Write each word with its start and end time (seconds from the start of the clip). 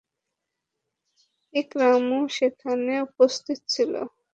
ইকরামাও 1.53 2.21
সেখানে 2.37 2.93
উপস্থিত 3.07 3.59
ছিল। 3.73 3.93